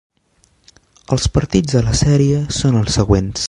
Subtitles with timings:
[1.17, 3.37] Els partits a la sèrie són els següents.